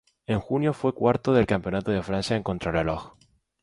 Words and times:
En 0.25 0.39
junio 0.39 0.73
fue 0.73 0.95
cuarto 0.95 1.31
del 1.31 1.45
campeonato 1.45 1.91
de 1.91 2.01
Francia 2.01 2.35
en 2.35 2.41
contrarreloj. 2.41 3.13